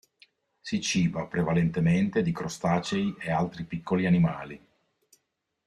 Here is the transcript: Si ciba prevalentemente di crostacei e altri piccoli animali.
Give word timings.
Si 0.59 0.81
ciba 0.81 1.27
prevalentemente 1.27 2.23
di 2.23 2.31
crostacei 2.31 3.13
e 3.19 3.29
altri 3.29 3.65
piccoli 3.65 4.07
animali. 4.07 4.59